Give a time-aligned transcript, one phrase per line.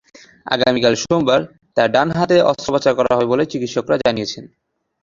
[0.47, 1.41] আগামীকাল সোমবার
[1.75, 4.43] তাঁর ডান হাতে অস্ত্রোপচার করা হবে বলে চিকিৎসকেরা জানিয়েছেন।